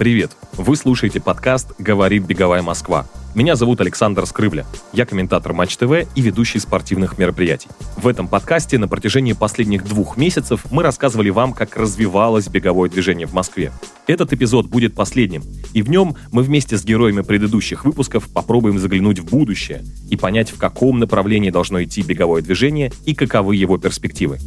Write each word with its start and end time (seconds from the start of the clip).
Привет! 0.00 0.30
Вы 0.54 0.76
слушаете 0.76 1.20
подкаст 1.20 1.72
«Говорит 1.78 2.24
Беговая 2.24 2.62
Москва». 2.62 3.06
Меня 3.34 3.54
зовут 3.54 3.82
Александр 3.82 4.24
Скрывля. 4.24 4.64
Я 4.94 5.04
комментатор 5.04 5.52
Матч 5.52 5.76
ТВ 5.76 5.92
и 6.14 6.22
ведущий 6.22 6.58
спортивных 6.58 7.18
мероприятий. 7.18 7.68
В 7.98 8.08
этом 8.08 8.26
подкасте 8.26 8.78
на 8.78 8.88
протяжении 8.88 9.34
последних 9.34 9.84
двух 9.84 10.16
месяцев 10.16 10.64
мы 10.70 10.82
рассказывали 10.82 11.28
вам, 11.28 11.52
как 11.52 11.76
развивалось 11.76 12.48
беговое 12.48 12.88
движение 12.88 13.26
в 13.26 13.34
Москве. 13.34 13.72
Этот 14.06 14.32
эпизод 14.32 14.68
будет 14.68 14.94
последним, 14.94 15.42
и 15.74 15.82
в 15.82 15.90
нем 15.90 16.16
мы 16.32 16.44
вместе 16.44 16.78
с 16.78 16.84
героями 16.84 17.20
предыдущих 17.20 17.84
выпусков 17.84 18.26
попробуем 18.30 18.78
заглянуть 18.78 19.18
в 19.18 19.26
будущее 19.26 19.84
и 20.08 20.16
понять, 20.16 20.50
в 20.50 20.56
каком 20.56 20.98
направлении 20.98 21.50
должно 21.50 21.82
идти 21.82 22.00
беговое 22.00 22.40
движение 22.40 22.90
и 23.04 23.14
каковы 23.14 23.54
его 23.54 23.76
перспективы. 23.76 24.38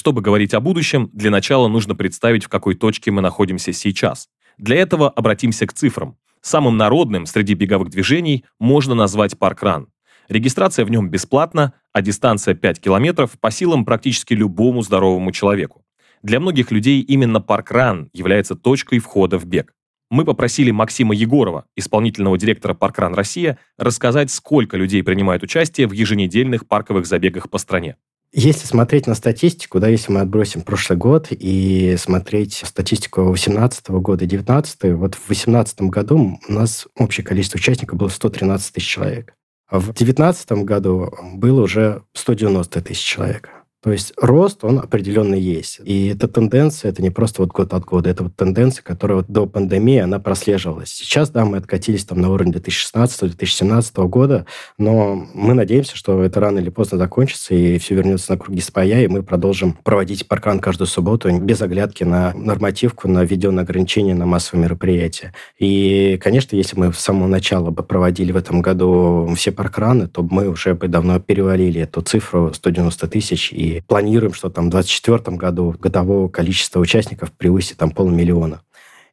Чтобы 0.00 0.22
говорить 0.22 0.54
о 0.54 0.60
будущем, 0.60 1.10
для 1.12 1.30
начала 1.30 1.68
нужно 1.68 1.94
представить, 1.94 2.44
в 2.44 2.48
какой 2.48 2.74
точке 2.74 3.10
мы 3.10 3.20
находимся 3.20 3.74
сейчас. 3.74 4.30
Для 4.56 4.76
этого 4.76 5.10
обратимся 5.10 5.66
к 5.66 5.74
цифрам. 5.74 6.16
Самым 6.40 6.78
народным 6.78 7.26
среди 7.26 7.52
беговых 7.52 7.90
движений 7.90 8.46
можно 8.58 8.94
назвать 8.94 9.38
паркран. 9.38 9.88
Регистрация 10.30 10.86
в 10.86 10.90
нем 10.90 11.10
бесплатна, 11.10 11.74
а 11.92 12.00
дистанция 12.00 12.54
5 12.54 12.80
километров 12.80 13.38
по 13.38 13.50
силам 13.50 13.84
практически 13.84 14.32
любому 14.32 14.80
здоровому 14.80 15.32
человеку. 15.32 15.84
Для 16.22 16.40
многих 16.40 16.70
людей 16.70 17.02
именно 17.02 17.42
паркран 17.42 18.08
является 18.14 18.54
точкой 18.54 19.00
входа 19.00 19.38
в 19.38 19.44
бег. 19.44 19.74
Мы 20.10 20.24
попросили 20.24 20.70
Максима 20.70 21.14
Егорова, 21.14 21.66
исполнительного 21.76 22.38
директора 22.38 22.72
Паркран 22.72 23.12
Россия, 23.12 23.58
рассказать, 23.76 24.30
сколько 24.30 24.78
людей 24.78 25.02
принимают 25.02 25.42
участие 25.42 25.86
в 25.86 25.92
еженедельных 25.92 26.66
парковых 26.66 27.04
забегах 27.04 27.50
по 27.50 27.58
стране. 27.58 27.96
Если 28.32 28.64
смотреть 28.64 29.08
на 29.08 29.16
статистику, 29.16 29.80
да, 29.80 29.88
если 29.88 30.12
мы 30.12 30.20
отбросим 30.20 30.62
прошлый 30.62 30.96
год 30.96 31.28
и 31.30 31.96
смотреть 31.98 32.62
статистику 32.64 33.22
2018 33.24 33.90
года 33.90 34.24
и 34.24 34.28
2019, 34.28 34.92
вот 34.94 35.16
в 35.16 35.26
2018 35.26 35.82
году 35.82 36.38
у 36.48 36.52
нас 36.52 36.86
общее 36.96 37.24
количество 37.24 37.58
участников 37.58 37.98
было 37.98 38.08
113 38.08 38.72
тысяч 38.72 38.86
человек. 38.86 39.34
А 39.68 39.80
в 39.80 39.86
2019 39.86 40.52
году 40.64 41.12
было 41.34 41.62
уже 41.62 42.04
190 42.14 42.80
тысяч 42.82 43.02
человек. 43.02 43.50
То 43.82 43.92
есть 43.92 44.12
рост, 44.18 44.62
он 44.62 44.78
определенно 44.78 45.34
есть. 45.34 45.80
И 45.84 46.08
эта 46.08 46.28
тенденция, 46.28 46.90
это 46.90 47.00
не 47.00 47.08
просто 47.08 47.40
вот 47.40 47.50
год 47.50 47.72
от 47.72 47.84
года, 47.86 48.10
это 48.10 48.24
вот 48.24 48.36
тенденция, 48.36 48.82
которая 48.82 49.18
вот 49.18 49.28
до 49.28 49.46
пандемии, 49.46 49.98
она 49.98 50.18
прослеживалась. 50.18 50.90
Сейчас, 50.90 51.30
да, 51.30 51.46
мы 51.46 51.56
откатились 51.56 52.04
там 52.04 52.20
на 52.20 52.30
уровень 52.30 52.52
2016-2017 52.52 54.06
года, 54.06 54.44
но 54.76 55.26
мы 55.32 55.54
надеемся, 55.54 55.96
что 55.96 56.22
это 56.22 56.40
рано 56.40 56.58
или 56.58 56.68
поздно 56.68 56.98
закончится, 56.98 57.54
и 57.54 57.78
все 57.78 57.94
вернется 57.94 58.32
на 58.32 58.38
круги 58.38 58.60
своя, 58.60 59.02
и 59.02 59.06
мы 59.06 59.22
продолжим 59.22 59.78
проводить 59.82 60.28
паркан 60.28 60.60
каждую 60.60 60.86
субботу 60.86 61.30
без 61.38 61.62
оглядки 61.62 62.04
на 62.04 62.34
нормативку, 62.34 63.08
на 63.08 63.24
введенные 63.24 63.62
ограничения 63.62 64.14
на 64.14 64.26
массовые 64.26 64.64
мероприятия. 64.64 65.32
И, 65.58 66.18
конечно, 66.22 66.54
если 66.54 66.78
мы 66.78 66.92
с 66.92 66.98
самого 66.98 67.28
начала 67.28 67.70
бы 67.70 67.82
проводили 67.82 68.32
в 68.32 68.36
этом 68.36 68.60
году 68.60 69.32
все 69.36 69.52
паркраны, 69.52 70.06
то 70.06 70.22
мы 70.22 70.48
уже 70.48 70.74
бы 70.74 70.86
давно 70.86 71.18
перевалили 71.18 71.80
эту 71.80 72.02
цифру 72.02 72.52
190 72.52 73.08
тысяч 73.08 73.52
и 73.52 73.69
планируем, 73.86 74.34
что 74.34 74.50
там 74.50 74.66
в 74.66 74.70
2024 74.70 75.36
году 75.36 75.74
годового 75.78 76.28
количества 76.28 76.80
участников 76.80 77.32
превысит 77.32 77.76
там 77.78 77.90
полмиллиона. 77.90 78.62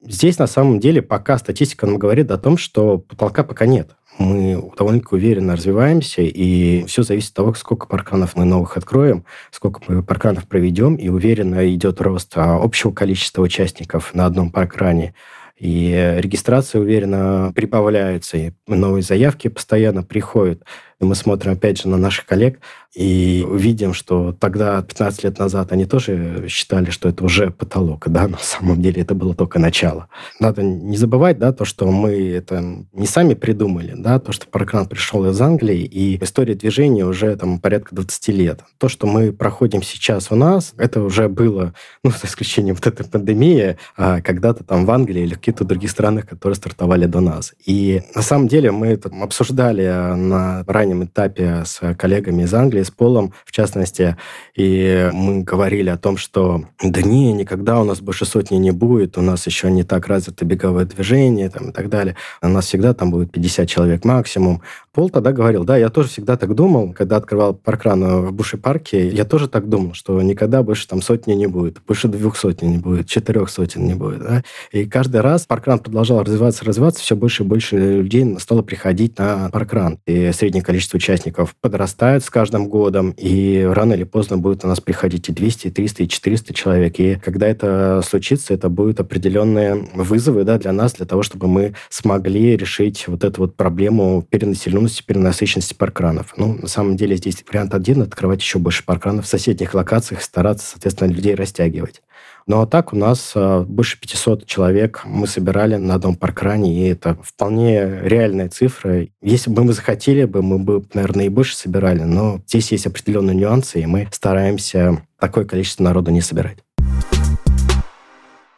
Здесь 0.02 0.38
на 0.38 0.48
самом 0.48 0.80
деле 0.80 1.02
пока 1.02 1.38
статистика 1.38 1.86
нам 1.86 1.98
говорит 1.98 2.30
о 2.32 2.38
том, 2.38 2.58
что 2.58 3.00
потолка 3.00 3.44
пока 3.44 3.66
нет. 3.66 3.96
Мы 4.20 4.72
довольно-таки 4.78 5.16
уверенно 5.16 5.56
развиваемся, 5.56 6.22
и 6.22 6.86
все 6.86 7.04
зависит 7.04 7.30
от 7.30 7.36
того, 7.36 7.54
сколько 7.54 7.88
парканов 7.88 8.36
мы 8.36 8.46
новых 8.46 8.78
откроем, 8.78 9.26
сколько 9.52 9.82
мы 9.88 10.02
парканов 10.02 10.48
проведем, 10.48 10.96
и 10.96 11.10
уверенно 11.10 11.68
идет 11.74 12.02
рост 12.02 12.34
а, 12.36 12.56
общего 12.56 12.92
количества 12.92 13.44
участников 13.44 14.16
на 14.16 14.26
одном 14.26 14.52
паркране. 14.52 15.14
И 15.60 16.16
регистрация 16.20 16.82
уверенно 16.82 17.52
прибавляется, 17.56 18.38
и 18.38 18.52
новые 18.68 19.02
заявки 19.02 19.48
постоянно 19.48 20.04
приходят. 20.04 20.64
И 21.00 21.06
мы 21.06 21.16
смотрим, 21.16 21.52
опять 21.52 21.82
же, 21.82 21.88
на 21.90 21.98
наших 21.98 22.26
коллег 22.26 22.60
и 22.96 23.46
видим, 23.52 23.94
что 23.94 24.32
тогда, 24.32 24.82
15 24.82 25.24
лет 25.26 25.38
назад, 25.38 25.72
они 25.72 25.86
тоже 25.86 26.48
считали, 26.50 26.90
что 26.90 27.08
это 27.10 27.24
уже 27.24 27.52
потолок, 27.52 28.08
да, 28.08 28.28
на 28.28 28.40
самом 28.40 28.82
деле 28.82 29.04
это 29.04 29.14
было 29.14 29.36
только 29.36 29.60
начало. 29.60 30.08
Надо 30.40 30.64
не 30.64 30.98
забывать, 30.98 31.38
да, 31.38 31.54
то, 31.54 31.66
что 31.66 31.92
мы 31.92 32.32
это 32.32 32.64
не 32.94 33.06
сами 33.06 33.36
придумали, 33.36 33.94
да, 33.96 34.18
то, 34.18 34.32
что 34.32 34.48
Паркран 34.48 34.88
пришел 34.88 35.30
из 35.30 35.40
Англии, 35.40 35.82
и 35.82 36.22
история 36.24 36.56
движения 36.56 37.06
уже 37.06 37.36
там 37.36 37.60
порядка 37.60 37.94
20 37.94 38.28
лет. 38.30 38.62
То, 38.80 38.90
что 38.90 39.06
мы 39.06 39.32
проходим 39.32 39.84
сейчас 39.84 40.32
у 40.32 40.36
нас, 40.36 40.74
это 40.78 41.02
уже 41.02 41.30
было, 41.30 41.76
ну, 42.04 42.10
за 42.10 42.26
исключением 42.26 42.74
вот 42.74 42.88
этой 42.88 43.06
пандемии, 43.06 43.78
а 43.96 44.22
когда-то 44.22 44.64
там 44.64 44.88
в 44.88 44.92
Англии 44.92 45.22
или 45.22 45.36
в 45.36 45.40
каких-то 45.40 45.66
других 45.66 45.92
странах, 45.92 46.28
которые 46.28 46.56
стартовали 46.56 47.06
до 47.06 47.20
нас. 47.20 47.54
И 47.64 48.02
на 48.16 48.24
самом 48.24 48.48
деле 48.48 48.72
мы 48.72 48.88
это 48.88 49.12
обсуждали 49.22 50.16
на 50.16 50.64
ранее 50.66 50.87
раннем 50.88 51.04
этапе 51.04 51.64
с 51.66 51.82
коллегами 51.96 52.44
из 52.44 52.54
Англии, 52.54 52.84
с 52.84 52.92
Полом, 52.92 53.34
в 53.46 53.52
частности, 53.52 54.16
и 54.56 55.10
мы 55.14 55.44
говорили 55.44 55.90
о 55.90 55.98
том, 55.98 56.18
что 56.18 56.64
да 56.82 57.02
не, 57.02 57.34
никогда 57.34 57.82
у 57.82 57.84
нас 57.84 58.00
больше 58.00 58.26
сотни 58.26 58.56
не 58.56 58.72
будет, 58.72 59.18
у 59.18 59.22
нас 59.22 59.46
еще 59.46 59.70
не 59.70 59.84
так 59.84 60.08
развито 60.08 60.46
беговое 60.46 60.86
движение 60.86 61.50
там, 61.50 61.70
и 61.70 61.72
так 61.74 61.90
далее. 61.90 62.16
У 62.42 62.48
нас 62.48 62.66
всегда 62.66 62.94
там 62.94 63.12
будет 63.12 63.32
50 63.32 63.68
человек 63.68 64.06
максимум. 64.06 64.62
Пол 64.94 65.10
тогда 65.10 65.32
говорил, 65.32 65.64
да, 65.64 65.78
я 65.78 65.90
тоже 65.90 66.08
всегда 66.08 66.38
так 66.38 66.56
думал, 66.56 66.94
когда 66.94 67.18
открывал 67.18 67.54
паркран 67.54 68.26
в 68.26 68.32
Буши-парке, 68.32 69.10
я 69.10 69.26
тоже 69.26 69.48
так 69.48 69.70
думал, 69.70 69.94
что 69.94 70.20
никогда 70.22 70.64
больше 70.64 70.88
там 70.88 71.02
сотни 71.02 71.34
не 71.34 71.48
будет, 71.48 71.82
больше 71.86 72.08
двух 72.08 72.38
сотен 72.38 72.72
не 72.72 72.78
будет, 72.78 73.08
четырех 73.08 73.50
сотен 73.50 73.86
не 73.86 73.94
будет. 73.94 74.24
Да? 74.24 74.44
И 74.72 74.86
каждый 74.86 75.22
раз 75.22 75.46
паркран 75.46 75.80
продолжал 75.80 76.24
развиваться, 76.24 76.66
развиваться, 76.66 77.04
все 77.04 77.16
больше 77.16 77.44
и 77.44 77.46
больше 77.46 77.78
людей 77.78 78.40
стало 78.40 78.62
приходить 78.62 79.20
на 79.20 79.50
паркран. 79.52 80.00
И 80.06 80.32
среднее 80.32 80.64
количество 80.64 80.77
участников 80.94 81.56
подрастает 81.60 82.24
с 82.24 82.30
каждым 82.30 82.68
годом, 82.68 83.14
и 83.18 83.62
рано 83.70 83.94
или 83.94 84.04
поздно 84.04 84.38
будет 84.38 84.64
у 84.64 84.68
нас 84.68 84.80
приходить 84.80 85.30
и 85.30 85.32
200, 85.32 85.68
и 85.68 85.72
300, 85.72 86.04
и 86.04 86.08
400 86.08 86.54
человек. 86.54 87.00
И 87.00 87.16
когда 87.16 87.48
это 87.48 88.02
случится, 88.06 88.54
это 88.54 88.70
будут 88.70 89.00
определенные 89.00 89.88
вызовы 89.94 90.44
да, 90.44 90.58
для 90.58 90.72
нас, 90.72 90.94
для 90.94 91.06
того, 91.06 91.24
чтобы 91.24 91.48
мы 91.48 91.74
смогли 91.90 92.56
решить 92.56 93.08
вот 93.08 93.24
эту 93.24 93.42
вот 93.42 93.56
проблему 93.56 94.26
перенаселенности 94.30 95.04
перенасыщенности 95.04 95.74
паркранов. 95.74 96.34
Ну, 96.38 96.58
на 96.62 96.68
самом 96.68 96.98
деле 96.98 97.16
здесь 97.16 97.44
вариант 97.48 97.74
один– 97.74 98.02
открывать 98.04 98.42
еще 98.42 98.60
больше 98.60 98.84
паркранов 98.84 99.26
в 99.26 99.30
соседних 99.30 99.74
локациях, 99.74 100.22
стараться, 100.22 100.68
соответственно, 100.68 101.12
людей 101.12 101.36
растягивать. 101.36 102.02
Ну, 102.50 102.62
а 102.62 102.66
так 102.66 102.94
у 102.94 102.96
нас 102.96 103.34
а, 103.36 103.64
больше 103.64 104.00
500 104.00 104.46
человек 104.46 105.02
мы 105.04 105.28
собирали 105.28 105.76
на 105.76 105.96
одном 105.96 106.16
паркране, 106.16 106.74
и 106.74 106.88
это 106.88 107.18
вполне 107.22 108.00
реальная 108.04 108.48
цифра. 108.48 109.06
Если 109.22 109.50
бы 109.52 109.66
мы 109.66 109.74
захотели 109.74 110.24
бы, 110.24 110.42
мы 110.42 110.58
бы, 110.58 110.86
наверное, 110.94 111.26
и 111.26 111.30
больше 111.30 111.58
собирали, 111.58 112.04
но 112.04 112.40
здесь 112.48 112.72
есть 112.72 112.88
определенные 112.88 113.36
нюансы, 113.36 113.82
и 113.82 113.86
мы 113.86 114.08
стараемся 114.14 115.06
такое 115.20 115.44
количество 115.44 115.84
народа 115.84 116.10
не 116.10 116.22
собирать. 116.22 116.60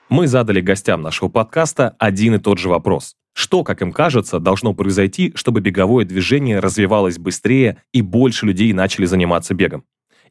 Мы 0.07 0.27
задали 0.27 0.61
гостям 0.61 1.01
нашего 1.01 1.29
подкаста 1.29 1.95
один 1.97 2.35
и 2.35 2.37
тот 2.37 2.59
же 2.59 2.69
вопрос. 2.69 3.15
Что, 3.33 3.63
как 3.63 3.81
им 3.81 3.91
кажется, 3.91 4.39
должно 4.39 4.75
произойти, 4.75 5.31
чтобы 5.33 5.61
беговое 5.61 6.05
движение 6.05 6.59
развивалось 6.59 7.17
быстрее 7.17 7.77
и 7.91 8.03
больше 8.03 8.45
людей 8.45 8.71
начали 8.71 9.05
заниматься 9.05 9.55
бегом? 9.55 9.83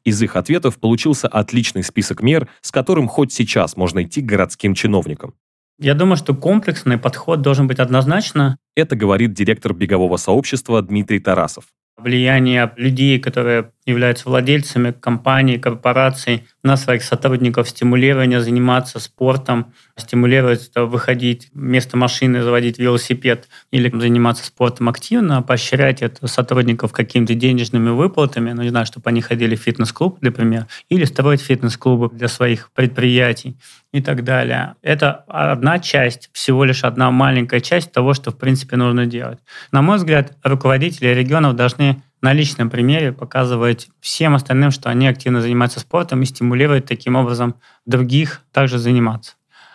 Из 0.04 0.20
их 0.22 0.36
ответов 0.36 0.78
получился 0.78 1.28
отличный 1.28 1.82
список 1.82 2.22
мер, 2.22 2.48
с 2.60 2.70
которым 2.70 3.08
хоть 3.08 3.32
сейчас 3.32 3.76
можно 3.76 4.02
идти 4.02 4.20
к 4.22 4.26
городским 4.26 4.74
чиновникам. 4.74 5.34
Я 5.80 5.94
думаю, 5.94 6.16
что 6.16 6.34
комплексный 6.34 6.98
подход 6.98 7.40
должен 7.40 7.68
быть 7.68 7.78
однозначно. 7.78 8.58
Это 8.74 8.96
говорит 8.96 9.32
директор 9.32 9.72
бегового 9.72 10.16
сообщества 10.16 10.82
Дмитрий 10.82 11.20
Тарасов. 11.20 11.66
Влияние 11.96 12.72
людей, 12.76 13.18
которые 13.20 13.72
являются 13.88 14.28
владельцами 14.28 14.92
компаний, 14.92 15.58
корпораций, 15.58 16.44
на 16.62 16.76
своих 16.76 17.02
сотрудников 17.02 17.68
стимулирование 17.68 18.40
заниматься 18.40 19.00
спортом, 19.00 19.72
стимулировать 19.96 20.70
выходить 20.74 21.48
вместо 21.54 21.96
машины, 21.96 22.42
заводить 22.42 22.78
велосипед 22.78 23.48
или 23.70 23.90
заниматься 23.98 24.44
спортом 24.44 24.88
активно, 24.88 25.42
поощрять 25.42 26.02
это 26.02 26.26
сотрудников 26.26 26.92
какими-то 26.92 27.34
денежными 27.34 27.90
выплатами, 27.90 28.52
ну, 28.52 28.62
не 28.62 28.68
знаю, 28.68 28.86
чтобы 28.86 29.08
они 29.08 29.22
ходили 29.22 29.56
в 29.56 29.60
фитнес-клуб, 29.60 30.18
например, 30.20 30.66
или 30.88 31.04
строить 31.04 31.40
фитнес-клубы 31.40 32.10
для 32.12 32.28
своих 32.28 32.70
предприятий 32.72 33.56
и 33.92 34.02
так 34.02 34.24
далее. 34.24 34.74
Это 34.82 35.24
одна 35.28 35.78
часть, 35.78 36.28
всего 36.32 36.64
лишь 36.64 36.84
одна 36.84 37.10
маленькая 37.10 37.60
часть 37.60 37.92
того, 37.92 38.12
что, 38.12 38.30
в 38.30 38.38
принципе, 38.38 38.76
нужно 38.76 39.06
делать. 39.06 39.38
На 39.72 39.80
мой 39.80 39.96
взгляд, 39.96 40.36
руководители 40.42 41.08
регионов 41.08 41.56
должны 41.56 42.02
на 42.20 42.32
личном 42.32 42.70
примере 42.70 43.12
показывать 43.12 43.88
всем 44.00 44.34
остальным, 44.34 44.70
что 44.70 44.90
они 44.90 45.06
активно 45.06 45.40
занимаются 45.40 45.80
спортом 45.80 46.22
и 46.22 46.26
стимулировать 46.26 46.86
таким 46.86 47.16
образом 47.16 47.54
других 47.86 48.42
также 48.52 48.78
заниматься. 48.78 49.34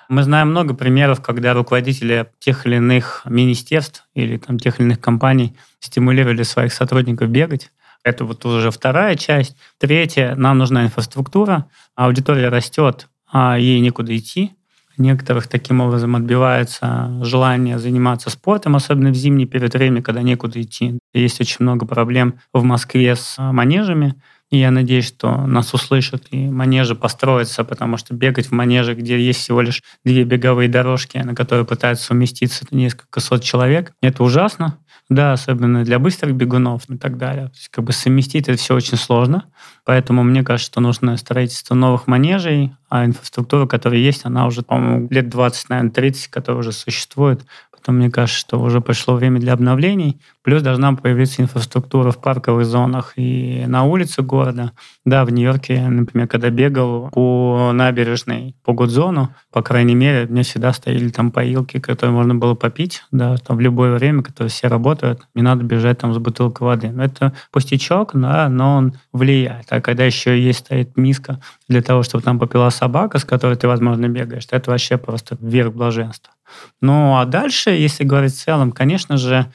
Мы 0.09 0.23
знаем 0.23 0.49
много 0.49 0.73
примеров, 0.73 1.21
когда 1.21 1.53
руководители 1.53 2.29
тех 2.39 2.65
или 2.65 2.75
иных 2.75 3.23
министерств 3.25 4.05
или 4.13 4.37
там, 4.37 4.59
тех 4.59 4.79
или 4.79 4.87
иных 4.87 4.99
компаний 4.99 5.55
стимулировали 5.79 6.43
своих 6.43 6.73
сотрудников 6.73 7.29
бегать. 7.29 7.71
Это 8.03 8.25
вот 8.25 8.45
уже 8.45 8.69
вторая 8.69 9.15
часть. 9.15 9.55
Третья, 9.79 10.35
нам 10.35 10.57
нужна 10.57 10.83
инфраструктура, 10.83 11.67
аудитория 11.95 12.49
растет, 12.49 13.07
а 13.31 13.57
ей 13.57 13.79
некуда 13.79 14.15
идти. 14.15 14.51
Некоторых 14.97 15.47
таким 15.47 15.81
образом 15.81 16.15
отбивается 16.15 17.19
желание 17.23 17.79
заниматься 17.79 18.29
спортом, 18.29 18.75
особенно 18.75 19.11
в 19.11 19.15
зимний 19.15 19.45
период 19.45 19.73
времени, 19.73 20.01
когда 20.01 20.21
некуда 20.21 20.61
идти. 20.61 20.99
Есть 21.13 21.41
очень 21.41 21.57
много 21.59 21.85
проблем 21.85 22.35
в 22.53 22.63
Москве 22.63 23.15
с 23.15 23.35
манежами, 23.37 24.15
и 24.53 24.59
я 24.59 24.69
надеюсь, 24.69 25.07
что 25.07 25.47
нас 25.47 25.73
услышат 25.73 26.25
и 26.29 26.47
манежи 26.47 26.93
построятся, 26.93 27.63
потому 27.63 27.97
что 27.97 28.13
бегать 28.13 28.47
в 28.47 28.51
манеже, 28.51 28.93
где 28.93 29.19
есть 29.19 29.39
всего 29.39 29.61
лишь 29.61 29.81
две 30.05 30.25
беговые 30.25 30.69
дорожки, 30.69 31.17
на 31.17 31.33
которые 31.33 31.65
пытаются 31.65 32.13
уместиться 32.13 32.63
несколько 32.69 33.19
сот 33.19 33.41
человек, 33.41 33.93
это 34.01 34.23
ужасно. 34.23 34.77
Да, 35.09 35.33
особенно 35.33 35.83
для 35.83 36.00
быстрых 36.00 36.33
бегунов 36.33 36.89
и 36.89 36.97
так 36.97 37.17
далее. 37.17 37.47
То 37.47 37.55
есть, 37.55 37.69
как 37.69 37.83
бы 37.83 37.91
совместить 37.91 38.47
это 38.47 38.57
все 38.57 38.73
очень 38.75 38.97
сложно. 38.97 39.45
Поэтому 39.85 40.23
мне 40.23 40.44
кажется, 40.44 40.71
что 40.71 40.81
нужно 40.81 41.17
строительство 41.17 41.75
новых 41.75 42.07
манежей, 42.07 42.73
а 42.89 43.05
инфраструктура, 43.05 43.67
которая 43.67 44.00
есть, 44.00 44.25
она 44.25 44.47
уже, 44.47 44.61
по-моему, 44.61 45.07
лет 45.09 45.29
20, 45.29 45.69
наверное, 45.69 45.91
30, 45.91 46.27
которая 46.29 46.59
уже 46.59 46.71
существует. 46.71 47.45
Потом 47.71 47.97
мне 47.97 48.09
кажется, 48.09 48.39
что 48.39 48.61
уже 48.61 48.79
пришло 48.79 49.15
время 49.15 49.39
для 49.41 49.53
обновлений. 49.53 50.21
Плюс 50.43 50.61
должна 50.61 50.93
появиться 50.93 51.41
инфраструктура 51.41 52.11
в 52.11 52.19
парковых 52.19 52.65
зонах 52.65 53.13
и 53.15 53.63
на 53.65 53.85
улице 53.85 54.21
города. 54.21 54.73
Да, 55.05 55.23
в 55.23 55.31
Нью-Йорке, 55.31 55.87
например, 55.87 56.27
когда 56.27 56.49
бегал 56.49 57.09
по 57.11 57.71
набережной, 57.73 58.55
по 58.63 58.73
Гудзону, 58.73 59.33
по 59.51 59.61
крайней 59.61 59.95
мере, 59.95 60.27
мне 60.27 60.43
всегда 60.43 60.73
стояли 60.73 61.09
там 61.09 61.31
поилки, 61.31 61.79
которые 61.79 62.13
можно 62.13 62.35
было 62.35 62.55
попить, 62.55 63.03
да, 63.11 63.37
там 63.37 63.55
в 63.57 63.61
любое 63.61 63.95
время, 63.95 64.21
которые 64.21 64.49
все 64.49 64.67
работают, 64.67 65.21
не 65.33 65.41
надо 65.41 65.63
бежать 65.63 65.99
там 65.99 66.13
с 66.13 66.17
бутылкой 66.17 66.67
воды. 66.67 66.93
Это 66.99 67.33
пустячок, 67.51 68.11
да, 68.13 68.49
но 68.49 68.75
он 68.75 68.93
влияет. 69.13 69.67
А 69.69 69.79
когда 69.79 70.03
еще 70.03 70.41
есть 70.41 70.59
стоит 70.59 70.97
миска 70.97 71.39
для 71.69 71.81
того, 71.81 72.03
чтобы 72.03 72.23
там 72.23 72.37
попила 72.37 72.69
собака, 72.69 73.17
с 73.17 73.23
которой 73.23 73.55
ты, 73.55 73.67
возможно, 73.67 74.09
бегаешь, 74.09 74.45
то 74.45 74.57
это 74.57 74.71
вообще 74.71 74.97
просто 74.97 75.37
верх 75.39 75.73
блаженства. 75.73 76.33
Ну, 76.81 77.17
а 77.17 77.25
дальше, 77.25 77.71
если 77.71 78.03
говорить 78.03 78.33
в 78.33 78.43
целом, 78.43 78.71
конечно 78.71 79.17
же, 79.17 79.51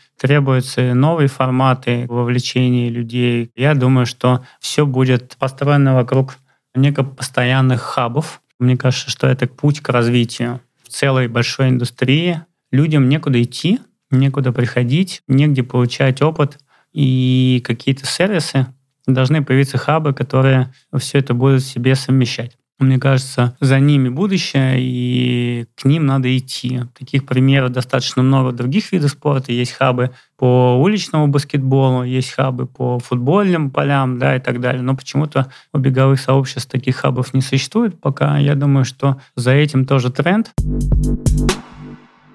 новые 0.80 1.28
форматы 1.28 2.06
вовлечения 2.08 2.88
людей. 2.88 3.50
Я 3.56 3.74
думаю, 3.74 4.06
что 4.06 4.44
все 4.60 4.86
будет 4.86 5.36
построено 5.38 5.94
вокруг 5.94 6.36
неких 6.74 7.14
постоянных 7.16 7.80
хабов. 7.82 8.40
Мне 8.58 8.76
кажется, 8.76 9.10
что 9.10 9.26
это 9.26 9.46
путь 9.46 9.80
к 9.80 9.88
развитию 9.88 10.60
целой 10.88 11.28
большой 11.28 11.68
индустрии. 11.68 12.42
Людям 12.72 13.08
некуда 13.08 13.42
идти, 13.42 13.80
некуда 14.10 14.52
приходить, 14.52 15.22
негде 15.28 15.62
получать 15.62 16.22
опыт 16.22 16.58
и 16.92 17.62
какие-то 17.64 18.06
сервисы. 18.06 18.66
Должны 19.06 19.42
появиться 19.42 19.78
хабы, 19.78 20.12
которые 20.12 20.72
все 20.98 21.18
это 21.18 21.34
будут 21.34 21.62
в 21.62 21.66
себе 21.66 21.94
совмещать. 21.94 22.57
Мне 22.78 22.98
кажется, 23.00 23.56
за 23.60 23.80
ними 23.80 24.08
будущее, 24.08 24.76
и 24.78 25.66
к 25.74 25.84
ним 25.84 26.06
надо 26.06 26.36
идти. 26.36 26.82
Таких 26.96 27.26
примеров 27.26 27.72
достаточно 27.72 28.22
много 28.22 28.52
других 28.52 28.92
видов 28.92 29.10
спорта. 29.10 29.52
Есть 29.52 29.72
хабы 29.72 30.10
по 30.36 30.80
уличному 30.80 31.26
баскетболу, 31.26 32.04
есть 32.04 32.30
хабы 32.30 32.66
по 32.66 33.00
футбольным 33.00 33.70
полям, 33.70 34.20
да, 34.20 34.36
и 34.36 34.40
так 34.40 34.60
далее. 34.60 34.82
Но 34.82 34.94
почему-то 34.94 35.50
у 35.72 35.78
беговых 35.78 36.20
сообществ 36.20 36.70
таких 36.70 36.96
хабов 36.96 37.34
не 37.34 37.40
существует 37.40 38.00
пока. 38.00 38.38
Я 38.38 38.54
думаю, 38.54 38.84
что 38.84 39.16
за 39.34 39.50
этим 39.52 39.84
тоже 39.84 40.12
тренд. 40.12 40.52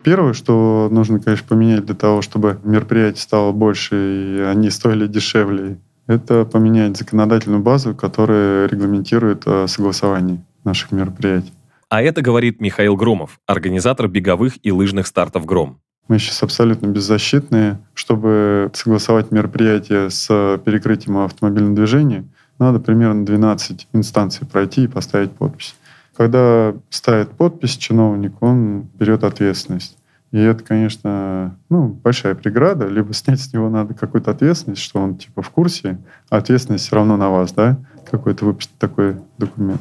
Первое, 0.03 0.33
что 0.33 0.89
нужно, 0.91 1.21
конечно, 1.21 1.47
поменять 1.47 1.85
для 1.85 1.95
того, 1.95 2.21
чтобы 2.21 2.59
мероприятий 2.65 3.21
стало 3.21 3.53
больше, 3.53 3.95
и 3.95 4.41
они 4.41 4.69
стоили 4.69 5.07
дешевле, 5.07 5.77
это 6.07 6.45
поменять 6.45 6.97
законодательную 6.97 7.61
базу, 7.61 7.95
которая 7.95 8.67
регламентирует 8.67 9.43
э, 9.45 9.67
согласование 9.67 10.43
наших 10.63 10.91
мероприятий. 10.91 11.53
А 11.89 12.01
это 12.01 12.21
говорит 12.21 12.59
Михаил 12.59 12.95
Громов, 12.95 13.39
организатор 13.45 14.07
беговых 14.07 14.53
и 14.63 14.71
лыжных 14.71 15.07
стартов 15.07 15.45
«Гром». 15.45 15.79
Мы 16.07 16.19
сейчас 16.19 16.43
абсолютно 16.43 16.87
беззащитные. 16.87 17.79
Чтобы 17.93 18.71
согласовать 18.73 19.31
мероприятие 19.31 20.09
с 20.09 20.27
перекрытием 20.65 21.17
автомобильного 21.19 21.75
движения, 21.75 22.25
надо 22.59 22.79
примерно 22.79 23.25
12 23.25 23.87
инстанций 23.93 24.45
пройти 24.45 24.83
и 24.83 24.87
поставить 24.87 25.31
подпись. 25.31 25.75
Когда 26.15 26.73
ставит 26.89 27.31
подпись 27.31 27.77
чиновник, 27.77 28.41
он 28.41 28.87
берет 28.93 29.23
ответственность. 29.23 29.97
И 30.33 30.39
это, 30.39 30.63
конечно, 30.63 31.55
ну, 31.69 31.87
большая 31.87 32.33
преграда. 32.33 32.87
Либо 32.87 33.13
снять 33.13 33.39
с 33.39 33.53
него 33.53 33.69
надо 33.69 33.93
какую-то 33.93 34.31
ответственность, 34.31 34.81
что 34.81 34.99
он 34.99 35.15
типа 35.15 35.43
в 35.43 35.51
курсе, 35.51 35.99
а 36.29 36.37
ответственность 36.37 36.87
все 36.87 36.95
равно 36.95 37.17
на 37.17 37.29
вас, 37.29 37.53
да, 37.53 37.77
какой-то 38.09 38.43
выпустить 38.45 38.77
такой 38.79 39.17
документ. 39.37 39.79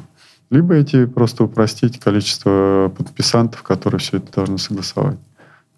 Либо 0.51 0.75
эти 0.75 1.07
просто 1.07 1.45
упростить 1.45 1.99
количество 1.99 2.93
подписантов, 2.95 3.63
которые 3.63 3.99
все 3.99 4.19
это 4.19 4.31
должны 4.31 4.59
согласовать. 4.59 5.17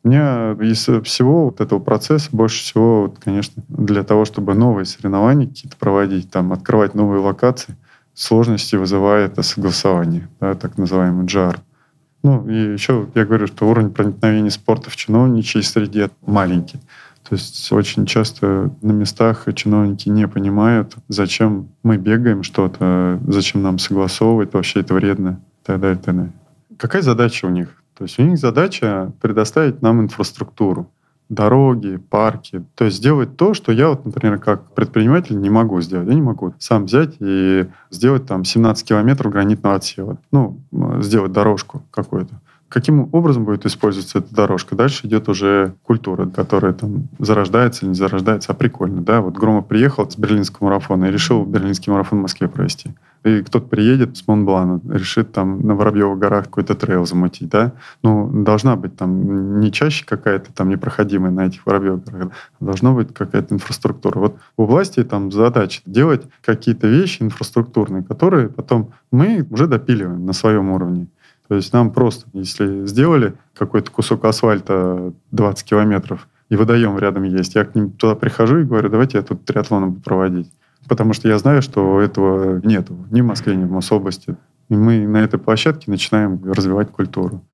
Мне 0.02 0.18
из 0.60 0.82
всего 1.04 1.44
вот 1.44 1.60
этого 1.60 1.78
процесса 1.78 2.30
больше 2.32 2.58
всего, 2.58 3.02
вот, 3.02 3.20
конечно, 3.20 3.62
для 3.68 4.02
того, 4.02 4.24
чтобы 4.24 4.54
новые 4.54 4.86
соревнования 4.86 5.46
какие-то 5.46 5.76
проводить, 5.76 6.32
там, 6.32 6.52
открывать 6.52 6.96
новые 6.96 7.20
локации, 7.20 7.76
сложности 8.12 8.74
вызывает 8.74 9.34
это 9.34 9.42
согласование, 9.42 10.28
да, 10.40 10.56
так 10.56 10.78
называемый 10.78 11.26
JAR. 11.26 11.58
Ну, 12.24 12.48
и 12.48 12.72
еще 12.72 13.06
я 13.14 13.26
говорю, 13.26 13.46
что 13.46 13.68
уровень 13.68 13.90
проникновения 13.90 14.48
спорта 14.48 14.88
в 14.88 14.96
чиновничьей 14.96 15.62
среде 15.62 16.08
маленький. 16.26 16.80
То 17.28 17.34
есть 17.34 17.70
очень 17.70 18.06
часто 18.06 18.70
на 18.80 18.92
местах 18.92 19.46
чиновники 19.54 20.08
не 20.08 20.26
понимают, 20.26 20.94
зачем 21.08 21.68
мы 21.82 21.98
бегаем 21.98 22.42
что-то, 22.42 23.20
зачем 23.26 23.62
нам 23.62 23.78
согласовывать, 23.78 24.54
вообще 24.54 24.80
это 24.80 24.94
вредно, 24.94 25.40
и 25.62 25.66
так 25.66 25.80
далее, 25.80 25.98
и 25.98 26.02
так 26.02 26.16
далее. 26.16 26.32
Какая 26.78 27.02
задача 27.02 27.44
у 27.44 27.50
них? 27.50 27.82
То 27.96 28.04
есть 28.04 28.18
у 28.18 28.22
них 28.22 28.38
задача 28.38 29.12
предоставить 29.20 29.82
нам 29.82 30.00
инфраструктуру 30.00 30.90
дороги, 31.28 31.96
парки. 31.96 32.64
То 32.74 32.84
есть 32.84 32.98
сделать 32.98 33.36
то, 33.36 33.54
что 33.54 33.72
я, 33.72 33.88
вот, 33.88 34.04
например, 34.04 34.38
как 34.38 34.74
предприниматель 34.74 35.40
не 35.40 35.50
могу 35.50 35.80
сделать. 35.80 36.08
Я 36.08 36.14
не 36.14 36.22
могу 36.22 36.54
сам 36.58 36.84
взять 36.84 37.16
и 37.18 37.66
сделать 37.90 38.26
там 38.26 38.44
17 38.44 38.86
километров 38.86 39.32
гранитного 39.32 39.76
отсева. 39.76 40.18
Ну, 40.30 40.60
сделать 41.00 41.32
дорожку 41.32 41.82
какую-то. 41.90 42.40
Каким 42.68 43.08
образом 43.12 43.44
будет 43.44 43.66
использоваться 43.66 44.18
эта 44.18 44.34
дорожка? 44.34 44.74
Дальше 44.74 45.06
идет 45.06 45.28
уже 45.28 45.74
культура, 45.82 46.26
которая 46.26 46.72
там 46.72 47.08
зарождается 47.18 47.84
или 47.84 47.90
не 47.90 47.94
зарождается, 47.94 48.52
а 48.52 48.54
прикольно, 48.54 49.00
да? 49.00 49.20
Вот 49.20 49.34
Громов 49.34 49.68
приехал 49.68 50.10
с 50.10 50.16
берлинского 50.16 50.66
марафона 50.66 51.06
и 51.06 51.10
решил 51.10 51.44
берлинский 51.44 51.92
марафон 51.92 52.18
в 52.18 52.22
Москве 52.22 52.48
провести 52.48 52.94
и 53.24 53.42
кто-то 53.42 53.66
приедет 53.66 54.16
с 54.16 54.28
Монблана, 54.28 54.80
решит 54.90 55.32
там 55.32 55.66
на 55.66 55.74
Воробьевых 55.74 56.18
горах 56.18 56.44
какой-то 56.44 56.74
трейл 56.74 57.06
замутить, 57.06 57.48
да, 57.48 57.72
ну, 58.02 58.30
должна 58.44 58.76
быть 58.76 58.96
там 58.96 59.60
не 59.60 59.72
чаще 59.72 60.04
какая-то 60.04 60.52
там 60.52 60.68
непроходимая 60.68 61.32
на 61.32 61.46
этих 61.46 61.64
Воробьевых 61.64 62.04
горах, 62.04 62.32
должна 62.60 62.92
быть 62.92 63.14
какая-то 63.14 63.54
инфраструктура. 63.54 64.18
Вот 64.18 64.36
у 64.56 64.66
власти 64.66 65.02
там 65.04 65.32
задача 65.32 65.80
делать 65.86 66.22
какие-то 66.42 66.86
вещи 66.86 67.22
инфраструктурные, 67.22 68.04
которые 68.04 68.50
потом 68.50 68.92
мы 69.10 69.46
уже 69.50 69.66
допиливаем 69.66 70.26
на 70.26 70.34
своем 70.34 70.70
уровне. 70.70 71.08
То 71.54 71.58
есть 71.58 71.72
нам 71.72 71.92
просто, 71.92 72.26
если 72.32 72.84
сделали 72.84 73.34
какой-то 73.56 73.88
кусок 73.88 74.24
асфальта 74.24 75.12
20 75.30 75.64
километров, 75.64 76.26
и 76.48 76.56
водоем 76.56 76.98
рядом 76.98 77.22
есть, 77.22 77.54
я 77.54 77.64
к 77.64 77.76
ним 77.76 77.92
туда 77.92 78.16
прихожу 78.16 78.58
и 78.58 78.64
говорю, 78.64 78.88
давайте 78.88 79.18
я 79.18 79.22
тут 79.22 79.44
триатлон 79.44 80.00
проводить. 80.00 80.50
Потому 80.88 81.12
что 81.12 81.28
я 81.28 81.38
знаю, 81.38 81.62
что 81.62 82.00
этого 82.00 82.60
нет 82.64 82.88
ни 83.12 83.20
в 83.20 83.24
Москве, 83.26 83.54
ни 83.54 83.62
в 83.62 83.70
Мособласти. 83.70 84.34
И 84.68 84.74
мы 84.74 85.06
на 85.06 85.18
этой 85.18 85.38
площадке 85.38 85.92
начинаем 85.92 86.42
развивать 86.44 86.90
культуру. 86.90 87.44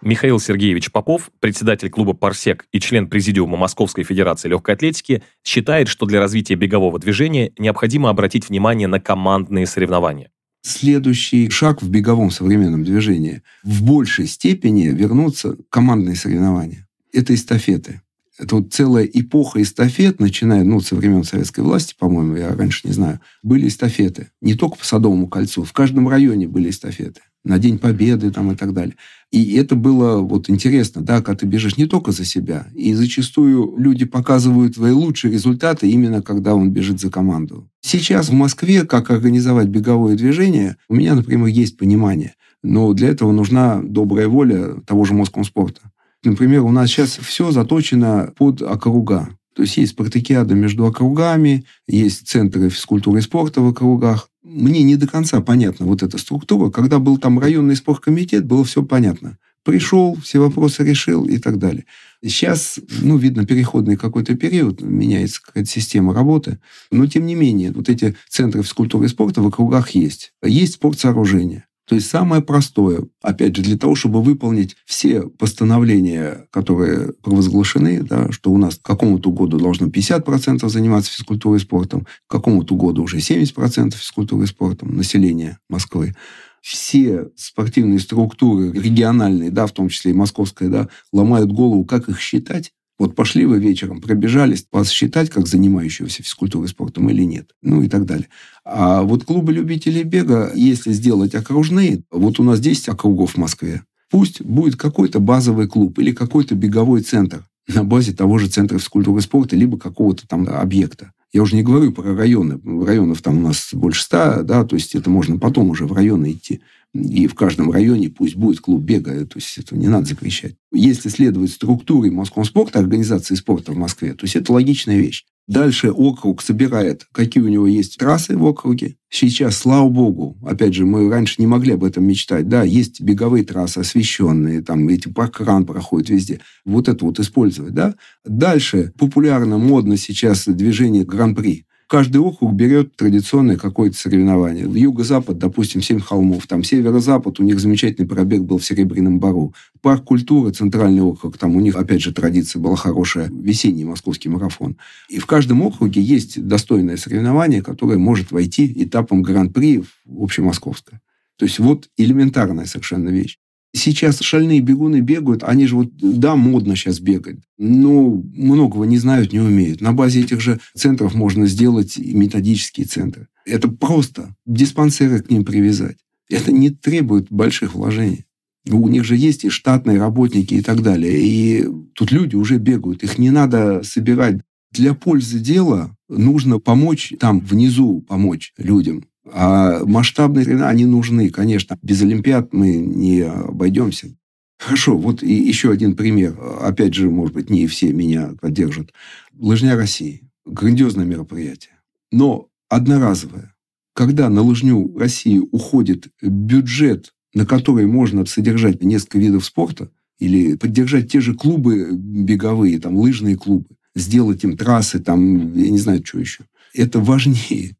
Михаил 0.00 0.40
Сергеевич 0.40 0.90
Попов, 0.90 1.28
председатель 1.38 1.90
клуба 1.90 2.14
«Парсек» 2.14 2.64
и 2.72 2.80
член 2.80 3.08
президиума 3.08 3.58
Московской 3.58 4.04
Федерации 4.04 4.48
легкой 4.48 4.76
атлетики, 4.76 5.22
считает, 5.44 5.88
что 5.88 6.06
для 6.06 6.18
развития 6.18 6.54
бегового 6.54 6.98
движения 6.98 7.52
необходимо 7.58 8.08
обратить 8.08 8.48
внимание 8.48 8.88
на 8.88 9.00
командные 9.00 9.66
соревнования. 9.66 10.30
Следующий 10.64 11.50
шаг 11.50 11.82
в 11.82 11.90
беговом 11.90 12.30
современном 12.30 12.84
движении 12.84 13.42
в 13.62 13.84
большей 13.84 14.26
степени 14.26 14.86
вернуться 14.86 15.56
командные 15.68 16.16
соревнования. 16.16 16.88
Это 17.12 17.34
эстафеты 17.34 18.00
это 18.38 18.56
вот 18.56 18.72
целая 18.72 19.04
эпоха 19.04 19.62
эстафет, 19.62 20.18
начиная 20.20 20.64
ну, 20.64 20.80
со 20.80 20.96
времен 20.96 21.24
советской 21.24 21.60
власти, 21.60 21.94
по-моему, 21.98 22.36
я 22.36 22.54
раньше 22.54 22.86
не 22.86 22.92
знаю, 22.92 23.20
были 23.42 23.68
эстафеты. 23.68 24.30
Не 24.40 24.54
только 24.54 24.76
по 24.76 24.84
Садовому 24.84 25.28
кольцу, 25.28 25.62
в 25.62 25.72
каждом 25.72 26.08
районе 26.08 26.48
были 26.48 26.70
эстафеты. 26.70 27.20
На 27.44 27.58
День 27.58 27.78
Победы 27.78 28.30
там 28.30 28.52
и 28.52 28.56
так 28.56 28.72
далее. 28.72 28.94
И 29.30 29.54
это 29.56 29.74
было 29.74 30.20
вот 30.20 30.48
интересно, 30.48 31.02
да, 31.02 31.20
когда 31.20 31.40
ты 31.40 31.46
бежишь 31.46 31.76
не 31.76 31.86
только 31.86 32.12
за 32.12 32.24
себя. 32.24 32.66
И 32.74 32.94
зачастую 32.94 33.74
люди 33.76 34.04
показывают 34.04 34.76
свои 34.76 34.92
лучшие 34.92 35.32
результаты 35.32 35.88
именно 35.88 36.22
когда 36.22 36.54
он 36.54 36.70
бежит 36.70 37.00
за 37.00 37.10
команду. 37.10 37.68
Сейчас 37.82 38.28
в 38.28 38.32
Москве, 38.32 38.84
как 38.84 39.10
организовать 39.10 39.68
беговое 39.68 40.16
движение, 40.16 40.76
у 40.88 40.94
меня, 40.94 41.14
например, 41.14 41.46
есть 41.48 41.76
понимание. 41.76 42.34
Но 42.62 42.94
для 42.94 43.08
этого 43.08 43.30
нужна 43.32 43.82
добрая 43.82 44.26
воля 44.26 44.80
того 44.86 45.04
же 45.04 45.12
Москомспорта. 45.12 45.82
Например, 46.24 46.62
у 46.62 46.70
нас 46.70 46.88
сейчас 46.88 47.18
все 47.18 47.50
заточено 47.50 48.32
под 48.36 48.62
округа. 48.62 49.28
То 49.54 49.62
есть 49.62 49.76
есть 49.76 49.92
спартакиада 49.92 50.54
между 50.54 50.86
округами, 50.86 51.64
есть 51.86 52.26
центры 52.26 52.70
физкультуры 52.70 53.18
и 53.18 53.22
спорта 53.22 53.60
в 53.60 53.68
округах. 53.68 54.28
Мне 54.44 54.82
не 54.82 54.96
до 54.96 55.08
конца 55.08 55.40
понятна 55.40 55.86
вот 55.86 56.02
эта 56.02 56.18
структура. 56.18 56.70
Когда 56.70 56.98
был 56.98 57.16
там 57.16 57.38
районный 57.38 57.76
спорткомитет, 57.76 58.44
было 58.44 58.64
все 58.64 58.82
понятно. 58.82 59.38
Пришел, 59.64 60.14
все 60.22 60.38
вопросы 60.40 60.84
решил 60.84 61.24
и 61.24 61.38
так 61.38 61.58
далее. 61.58 61.86
Сейчас, 62.22 62.78
ну, 63.00 63.16
видно, 63.16 63.46
переходный 63.46 63.96
какой-то 63.96 64.34
период, 64.34 64.82
меняется 64.82 65.40
какая-то 65.42 65.70
система 65.70 66.12
работы. 66.12 66.58
Но, 66.90 67.06
тем 67.06 67.24
не 67.24 67.34
менее, 67.34 67.72
вот 67.72 67.88
эти 67.88 68.14
центры 68.28 68.62
физкультуры 68.62 69.06
и 69.06 69.08
спорта 69.08 69.40
в 69.40 69.46
округах 69.46 69.90
есть. 69.90 70.34
Есть 70.42 70.74
спортсооружения. 70.74 71.66
То 71.86 71.94
есть 71.96 72.08
самое 72.08 72.40
простое, 72.40 73.04
опять 73.22 73.54
же, 73.56 73.62
для 73.62 73.76
того, 73.76 73.94
чтобы 73.94 74.22
выполнить 74.22 74.74
все 74.86 75.22
постановления, 75.22 76.46
которые 76.50 77.12
провозглашены, 77.22 78.02
да, 78.02 78.32
что 78.32 78.50
у 78.50 78.58
нас 78.58 78.76
к 78.76 78.82
какому-то 78.82 79.30
году 79.30 79.58
должно 79.58 79.88
50% 79.88 80.66
заниматься 80.68 81.12
физкультурой 81.12 81.58
и 81.58 81.62
спортом, 81.62 82.06
к 82.26 82.30
какому-то 82.30 82.74
году 82.74 83.02
уже 83.02 83.18
70% 83.18 83.94
физкультурой 83.94 84.44
и 84.44 84.48
спортом 84.48 84.96
населения 84.96 85.58
Москвы. 85.68 86.14
Все 86.62 87.28
спортивные 87.36 87.98
структуры 87.98 88.72
региональные, 88.72 89.50
да, 89.50 89.66
в 89.66 89.72
том 89.72 89.90
числе 89.90 90.12
и 90.12 90.14
московская, 90.14 90.70
да, 90.70 90.88
ломают 91.12 91.52
голову, 91.52 91.84
как 91.84 92.08
их 92.08 92.18
считать, 92.18 92.72
вот 92.98 93.14
пошли 93.14 93.44
вы 93.44 93.58
вечером, 93.58 94.00
пробежались, 94.00 94.66
вас 94.70 94.90
считать 94.90 95.30
как 95.30 95.46
занимающегося 95.46 96.22
физкультурой 96.22 96.66
и 96.66 96.70
спортом 96.70 97.10
или 97.10 97.22
нет, 97.22 97.50
ну 97.62 97.82
и 97.82 97.88
так 97.88 98.04
далее. 98.04 98.28
А 98.64 99.02
вот 99.02 99.24
клубы 99.24 99.52
любителей 99.52 100.04
бега, 100.04 100.52
если 100.54 100.92
сделать 100.92 101.34
окружные, 101.34 102.02
вот 102.10 102.38
у 102.38 102.44
нас 102.44 102.60
10 102.60 102.88
округов 102.88 103.32
в 103.32 103.38
Москве, 103.38 103.82
пусть 104.10 104.42
будет 104.42 104.76
какой-то 104.76 105.18
базовый 105.18 105.66
клуб 105.66 105.98
или 105.98 106.12
какой-то 106.12 106.54
беговой 106.54 107.02
центр 107.02 107.44
на 107.66 107.82
базе 107.82 108.12
того 108.12 108.38
же 108.38 108.48
центра 108.48 108.78
физкультуры 108.78 109.18
и 109.18 109.22
спорта, 109.22 109.56
либо 109.56 109.78
какого-то 109.78 110.28
там 110.28 110.46
объекта. 110.48 111.12
Я 111.32 111.42
уже 111.42 111.56
не 111.56 111.62
говорю 111.62 111.92
про 111.92 112.14
районы. 112.14 112.60
Районов 112.64 113.20
там 113.20 113.38
у 113.38 113.40
нас 113.40 113.70
больше 113.72 114.02
ста, 114.02 114.42
да, 114.42 114.64
то 114.64 114.76
есть 114.76 114.94
это 114.94 115.10
можно 115.10 115.36
потом 115.36 115.70
уже 115.70 115.84
в 115.86 115.92
районы 115.92 116.30
идти. 116.32 116.60
И 116.94 117.26
в 117.26 117.34
каждом 117.34 117.72
районе 117.72 118.08
пусть 118.08 118.36
будет 118.36 118.60
клуб 118.60 118.82
бега, 118.82 119.26
то 119.26 119.38
есть 119.38 119.58
это 119.58 119.76
не 119.76 119.88
надо 119.88 120.06
запрещать. 120.06 120.54
Если 120.72 121.08
следовать 121.08 121.50
структуре 121.50 122.12
спорта, 122.44 122.78
организации 122.78 123.34
спорта 123.34 123.72
в 123.72 123.76
Москве, 123.76 124.14
то 124.14 124.24
есть 124.24 124.36
это 124.36 124.52
логичная 124.52 124.98
вещь. 124.98 125.24
Дальше 125.46 125.90
округ 125.90 126.40
собирает, 126.40 127.06
какие 127.12 127.42
у 127.42 127.48
него 127.48 127.66
есть 127.66 127.98
трассы 127.98 128.36
в 128.36 128.44
округе. 128.44 128.96
Сейчас, 129.10 129.58
слава 129.58 129.88
богу, 129.88 130.38
опять 130.42 130.72
же, 130.72 130.86
мы 130.86 131.10
раньше 131.10 131.34
не 131.38 131.46
могли 131.46 131.72
об 131.72 131.84
этом 131.84 132.04
мечтать. 132.04 132.48
Да, 132.48 132.62
есть 132.62 133.00
беговые 133.00 133.44
трассы 133.44 133.78
освещенные, 133.78 134.62
там 134.62 134.88
эти 134.88 135.08
паркран 135.08 135.66
проходят 135.66 136.08
везде. 136.08 136.40
Вот 136.64 136.88
это 136.88 137.04
вот 137.04 137.18
использовать, 137.18 137.74
да. 137.74 137.94
Дальше 138.24 138.92
популярно, 138.96 139.58
модно 139.58 139.96
сейчас 139.96 140.46
движение 140.46 141.04
Гран-при 141.04 141.66
каждый 141.88 142.18
округ 142.18 142.52
берет 142.52 142.96
традиционное 142.96 143.56
какое-то 143.56 143.96
соревнование. 143.96 144.66
Юго-запад, 144.68 145.38
допустим, 145.38 145.82
семь 145.82 146.00
холмов. 146.00 146.46
Там 146.46 146.64
северо-запад, 146.64 147.40
у 147.40 147.42
них 147.42 147.60
замечательный 147.60 148.06
пробег 148.06 148.42
был 148.42 148.58
в 148.58 148.64
Серебряном 148.64 149.20
Бару. 149.20 149.54
Парк 149.80 150.04
культуры, 150.04 150.52
центральный 150.52 151.02
округ, 151.02 151.38
там 151.38 151.56
у 151.56 151.60
них, 151.60 151.76
опять 151.76 152.02
же, 152.02 152.12
традиция 152.12 152.60
была 152.60 152.76
хорошая, 152.76 153.30
весенний 153.30 153.84
московский 153.84 154.28
марафон. 154.28 154.76
И 155.08 155.18
в 155.18 155.26
каждом 155.26 155.62
округе 155.62 156.00
есть 156.00 156.42
достойное 156.46 156.96
соревнование, 156.96 157.62
которое 157.62 157.98
может 157.98 158.32
войти 158.32 158.72
этапом 158.76 159.22
гран-при 159.22 159.82
в 160.04 160.22
общемосковское. 160.22 161.00
То 161.36 161.44
есть 161.44 161.58
вот 161.58 161.88
элементарная 161.96 162.66
совершенно 162.66 163.08
вещь. 163.08 163.38
Сейчас 163.76 164.20
шальные 164.20 164.60
бегуны 164.60 165.00
бегают, 165.00 165.42
они 165.42 165.66
же 165.66 165.74
вот, 165.74 165.96
да, 165.96 166.36
модно 166.36 166.76
сейчас 166.76 167.00
бегать, 167.00 167.40
но 167.58 168.22
многого 168.32 168.84
не 168.84 168.98
знают, 168.98 169.32
не 169.32 169.40
умеют. 169.40 169.80
На 169.80 169.92
базе 169.92 170.20
этих 170.20 170.40
же 170.40 170.60
центров 170.76 171.14
можно 171.14 171.46
сделать 171.48 171.98
методические 171.98 172.86
центры. 172.86 173.26
Это 173.44 173.66
просто 173.66 174.36
диспансеры 174.46 175.20
к 175.20 175.30
ним 175.30 175.44
привязать. 175.44 175.96
Это 176.30 176.52
не 176.52 176.70
требует 176.70 177.26
больших 177.30 177.74
вложений. 177.74 178.26
У 178.70 178.88
них 178.88 179.04
же 179.04 179.16
есть 179.16 179.44
и 179.44 179.50
штатные 179.50 179.98
работники 179.98 180.54
и 180.54 180.62
так 180.62 180.80
далее. 180.80 181.18
И 181.20 181.66
тут 181.94 182.12
люди 182.12 182.36
уже 182.36 182.58
бегают. 182.58 183.02
Их 183.02 183.18
не 183.18 183.30
надо 183.30 183.82
собирать. 183.82 184.40
Для 184.70 184.94
пользы 184.94 185.40
дела 185.40 185.96
нужно 186.08 186.60
помочь 186.60 187.12
там 187.18 187.40
внизу, 187.40 188.00
помочь 188.00 188.52
людям. 188.56 189.04
А 189.32 189.84
масштабные 189.84 190.44
соревнования, 190.44 190.84
они 190.84 190.86
нужны, 190.86 191.30
конечно. 191.30 191.78
Без 191.82 192.02
Олимпиад 192.02 192.52
мы 192.52 192.76
не 192.76 193.20
обойдемся. 193.20 194.14
Хорошо, 194.58 194.96
вот 194.96 195.22
и 195.22 195.34
еще 195.34 195.70
один 195.70 195.96
пример. 195.96 196.38
Опять 196.60 196.94
же, 196.94 197.10
может 197.10 197.34
быть, 197.34 197.50
не 197.50 197.66
все 197.66 197.92
меня 197.92 198.32
поддержат. 198.40 198.92
Лыжня 199.38 199.76
России. 199.76 200.22
Грандиозное 200.46 201.04
мероприятие. 201.04 201.72
Но 202.12 202.48
одноразовое. 202.68 203.54
Когда 203.94 204.28
на 204.28 204.42
лыжню 204.42 204.96
России 204.96 205.38
уходит 205.38 206.08
бюджет, 206.20 207.12
на 207.34 207.46
который 207.46 207.86
можно 207.86 208.26
содержать 208.26 208.82
несколько 208.82 209.18
видов 209.18 209.44
спорта, 209.44 209.90
или 210.18 210.56
поддержать 210.56 211.10
те 211.10 211.20
же 211.20 211.34
клубы 211.34 211.90
беговые, 211.92 212.78
там, 212.78 212.96
лыжные 212.96 213.36
клубы, 213.36 213.66
сделать 213.94 214.44
им 214.44 214.56
трассы, 214.56 214.98
там, 214.98 215.54
я 215.56 215.70
не 215.70 215.78
знаю, 215.78 216.04
что 216.04 216.18
еще. 216.18 216.44
Это 216.72 217.00
важнее. 217.00 217.76